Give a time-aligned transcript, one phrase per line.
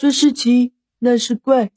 [0.00, 1.70] 说是奇，那是怪，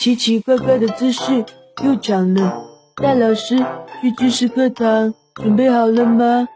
[0.00, 1.44] 奇奇怪怪的姿势
[1.84, 2.64] 又长了。
[2.96, 3.56] 大老师
[4.02, 6.48] 去知识课堂，准备好了吗？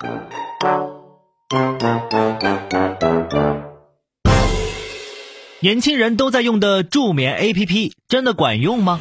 [5.61, 9.01] 年轻人都在用的助眠 APP 真的管用吗？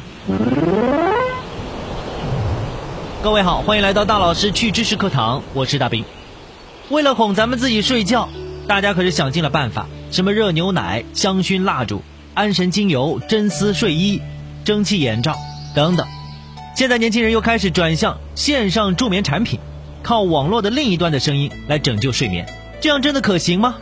[3.24, 6.04] 各位好，欢迎来到大老师去知识课堂，我是大兵。
[6.90, 8.28] 为了哄咱们自己睡觉，
[8.68, 12.02] 大家可是想尽了办法，什么热牛奶、香薰蜡烛、
[12.34, 14.20] 安神精油、真丝睡衣、
[14.64, 15.36] 蒸汽眼罩
[15.74, 16.06] 等等。
[16.74, 19.58] 现在年轻人又开始转向线上助眠产品，
[20.02, 22.46] 靠网络的另一端的声音来拯救睡眠，
[22.80, 23.76] 这样真的可行吗？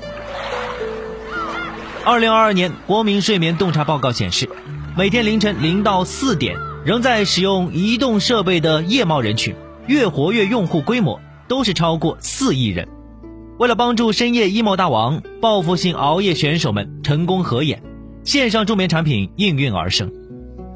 [2.04, 4.48] 二零二二年国民睡眠洞察报告显示，
[4.96, 9.54] 每天凌晨零到四点仍在使用移动设备的夜猫人群，
[9.86, 12.88] 月活跃用户规模都是超过四亿人。
[13.58, 17.82] 为了帮助深夜 emo 大王、报复性熬夜选手们成功合眼，
[18.22, 20.12] 线上助眠产品应运而生。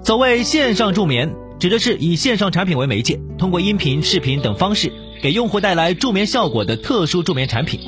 [0.03, 4.91] 所谓线上助眠，指的是以线上产品为媒介，通过音频、视频等方式
[5.23, 7.81] 给用户带来助眠效果的特殊助眠产品，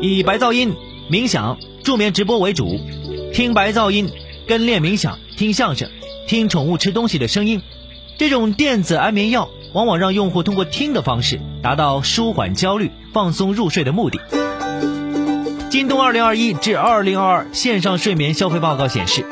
[0.00, 0.72] 以白噪音、
[1.10, 1.58] 冥想。
[1.82, 2.78] 助眠直播为主，
[3.32, 4.10] 听白噪音、
[4.46, 5.88] 跟练冥想、听相声、
[6.26, 7.62] 听宠物吃东西的声音，
[8.18, 14.20] 这种电子安眠药往往让用户通过听的方式达到舒缓焦虑、放松入睡的目的。
[15.70, 19.24] 京东二零二一至二零二二线上睡眠消费报告显示，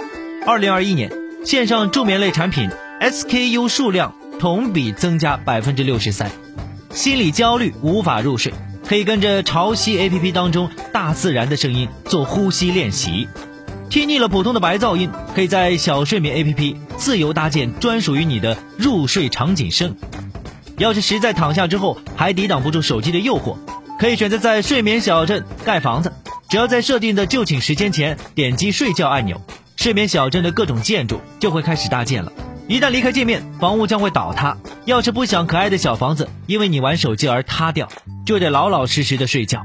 [0.46, 1.10] 二零二一年
[1.44, 6.30] 线上助眠类产品 SKU 数量同比增加百分之六十三，
[6.91, 8.52] 心理焦虑无法入睡。
[8.86, 13.27] 可以跟着潮汐 A P P 当中大自然的声音做呼吸练习，
[13.91, 19.97] 听腻了普通的白噪音，可以在小睡眠 A P P 自由搭建专属于你的入睡场景声。
[20.78, 23.56] 要是实在躺下之后还抵挡不住手机的诱惑，
[23.98, 26.12] 可以选择在睡眠小镇盖房子，
[26.48, 29.41] 只要在设定的就寝时间前点击睡觉按钮，
[29.77, 32.32] 睡眠小镇的各种建筑就会开始搭建了。
[32.69, 34.56] 一旦离开界面，房屋将会倒塌。
[34.84, 37.88] 要是不想可爱的小房子因为你玩手机而塌掉，
[38.25, 39.62] 就得老老实实的睡觉。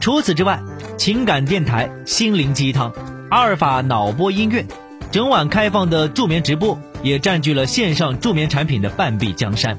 [0.00, 0.60] 除此之外，
[0.96, 2.92] 情感电台、心灵鸡汤、
[3.30, 4.64] 阿尔法脑波音乐，
[5.10, 9.78] 整晚开放的助眠直播也占据了线上助眠产品的半壁江山。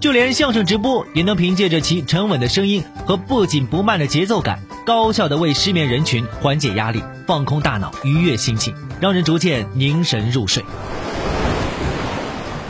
[0.00, 10.64] 就连相声直播也能凭借着其沉稳的声音和不紧不慢的节奏感，高效的为失眠人群缓解压力、放空大脑、愉悦心情，让人逐渐凝神入睡。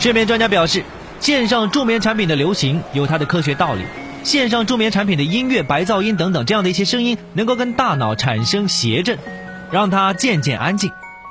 [0.01, 0.83] 睡眠专家表示，
[1.21, 3.83] 线上助眠产品的流行有它的科学道理。
[4.25, 9.19] 线上助眠产品的音乐、白噪音等等这样的一些声音，能够跟大脑产生谐振，
[9.71, 10.91] 让它渐渐安静。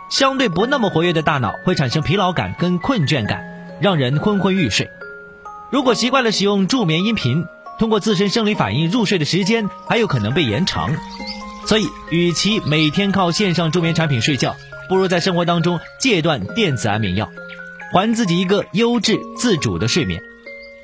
[0.09, 3.43] 相对不那么活跃的大脑会产生疲劳感跟困倦感，
[3.81, 4.89] 让人昏昏欲睡。
[5.69, 7.45] 如果习惯了使用助眠音频，
[7.77, 10.91] 通过自身生理反应入睡的时间还有可能被延长。
[11.65, 14.55] 所以，与其每天靠线上助眠产品睡觉，
[14.87, 17.29] 不如在生活当中戒断电子安眠药。
[17.91, 20.21] 还自己一个优质自主的睡眠。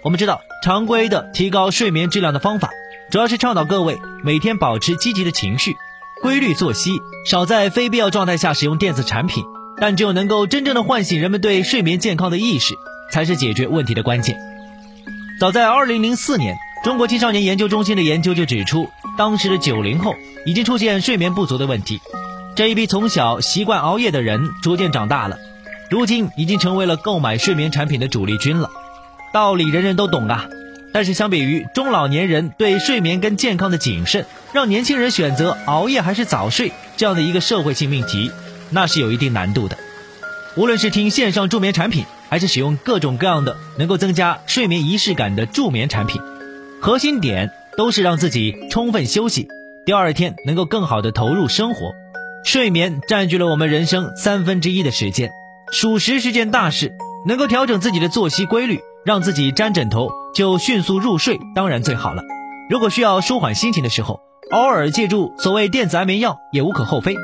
[0.04, 2.70] 我们知道，常规的提高睡眠质量的方法，
[3.10, 5.76] 主要是倡导各位每天保持积极的情绪，
[6.24, 9.44] 规律作息，少在非必要状态下使用电子产品。
[9.76, 12.76] 但只有能够真正的唤醒人们对睡眠健康的意识，
[13.12, 14.38] 才是解决问题的关键。
[15.38, 22.00] 早在2004年，中国青少年研究中心的研究就指出，当时的九零后已经出现睡眠不足的问题。
[22.56, 25.38] 这一批从小习惯熬夜的人，逐渐长大了。
[25.90, 28.70] 如今已经成为了购买睡眠产品的主力军了，
[29.34, 30.46] 道理人人都懂啊，
[30.94, 38.32] 但是相比于中老年人对睡眠跟健康的谨慎，让年轻人选择熬夜还是早睡这样的一个社会性命题，
[38.70, 39.76] 那是有一定难度的。
[40.56, 46.22] 无论是听线上助眠产品，还是使用各种各样的能够增加睡眠仪式感的助眠产品，
[46.80, 49.48] 核心点都是让自己充分休息，
[49.88, 51.92] 第二天能够更好的投入生活。
[52.46, 55.32] 睡眠占据了我们人生三分之一的时间。
[55.72, 56.94] 属实是件大事，
[57.26, 62.24] 能够调整自己的作息规律，让自己沾枕头就迅速入睡，当然最好了。
[62.70, 64.22] 如果需要舒缓心情的时候，
[64.52, 67.16] 偶尔借助所谓电子安眠药也无可厚非。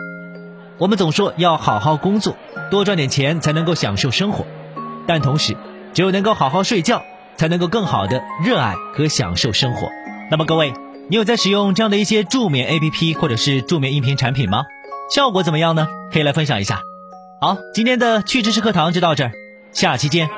[0.78, 2.36] 我们总说要好好工作，
[2.72, 4.46] 多赚点钱才能够享受生活，
[5.08, 5.56] 但同时，
[5.94, 7.04] 只有能够好好睡觉，
[7.36, 9.90] 才能够更好的热爱和享受生活。
[10.32, 10.74] 那么各位，
[11.10, 14.64] 你有在使用这样的一些助眠 APP 或者是助眠音频产品吗？
[15.14, 15.88] 效果怎么样呢？
[16.14, 16.82] 可以来分享一下。
[17.42, 19.32] 好，今天的趣知识课堂就到这儿，
[19.74, 20.30] 下期见。